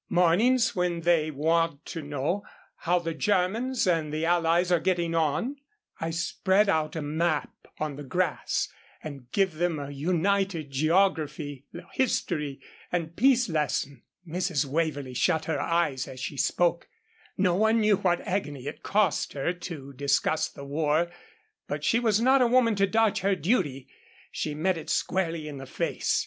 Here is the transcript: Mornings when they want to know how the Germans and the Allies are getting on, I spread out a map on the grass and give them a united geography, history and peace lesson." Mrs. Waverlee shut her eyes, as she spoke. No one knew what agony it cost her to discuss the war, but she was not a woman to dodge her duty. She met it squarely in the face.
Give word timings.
Mornings 0.09 0.75
when 0.75 1.01
they 1.01 1.29
want 1.29 1.85
to 1.85 2.01
know 2.01 2.43
how 2.77 2.97
the 2.97 3.13
Germans 3.13 3.85
and 3.85 4.11
the 4.11 4.25
Allies 4.25 4.71
are 4.71 4.79
getting 4.79 5.13
on, 5.13 5.57
I 5.99 6.09
spread 6.09 6.67
out 6.67 6.95
a 6.95 7.03
map 7.03 7.51
on 7.77 7.97
the 7.97 8.03
grass 8.03 8.67
and 9.03 9.31
give 9.31 9.53
them 9.53 9.77
a 9.77 9.91
united 9.91 10.71
geography, 10.71 11.65
history 11.93 12.59
and 12.91 13.15
peace 13.15 13.47
lesson." 13.47 14.01
Mrs. 14.27 14.65
Waverlee 14.65 15.13
shut 15.13 15.45
her 15.45 15.61
eyes, 15.61 16.07
as 16.07 16.19
she 16.19 16.35
spoke. 16.35 16.87
No 17.37 17.53
one 17.55 17.79
knew 17.79 17.97
what 17.97 18.21
agony 18.25 18.65
it 18.65 18.81
cost 18.81 19.33
her 19.33 19.53
to 19.53 19.93
discuss 19.93 20.47
the 20.49 20.65
war, 20.65 21.11
but 21.67 21.83
she 21.83 21.99
was 21.99 22.19
not 22.19 22.41
a 22.41 22.47
woman 22.47 22.73
to 22.73 22.87
dodge 22.87 23.19
her 23.19 23.35
duty. 23.35 23.87
She 24.31 24.55
met 24.55 24.79
it 24.79 24.89
squarely 24.89 25.47
in 25.47 25.57
the 25.59 25.67
face. 25.67 26.19